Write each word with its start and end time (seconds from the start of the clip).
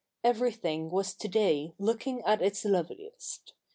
Everything 0.23 0.89
was 0.89 1.13
to 1.13 1.27
day 1.27 1.75
looking 1.77 2.23
at 2.23 2.41
its 2.41 2.65
loveliest. 2.65 3.53